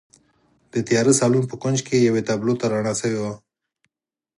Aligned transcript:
د 0.73 0.75
تیاره 0.87 1.13
سالون 1.19 1.43
په 1.47 1.55
کونج 1.61 1.79
کې 1.87 2.05
یوې 2.07 2.21
تابلو 2.29 2.53
ته 2.59 2.65
رڼا 2.73 2.93
شوې 3.01 3.19
وه 3.23 3.33